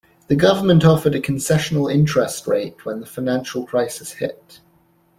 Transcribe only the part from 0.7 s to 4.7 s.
offered a concessional interest rate when the financial crisis hit.